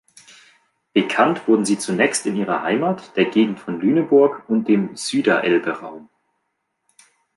[0.93, 6.09] Bekannt wurden sie zunächst in ihrer Heimat, der Gegend von Lüneburg und dem Süderelbe-Raum.